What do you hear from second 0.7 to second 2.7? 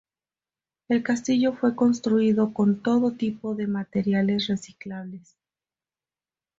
El castillo fue construido